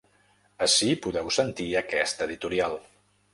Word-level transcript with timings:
Ací 0.65 0.87
podeu 1.03 1.29
sentir 1.35 1.67
aquest 1.83 2.25
editorial. 2.29 2.81